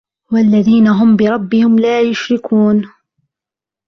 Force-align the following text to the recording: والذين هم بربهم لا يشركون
والذين 0.31 0.87
هم 0.87 1.15
بربهم 1.17 1.79
لا 1.79 2.01
يشركون 2.01 2.89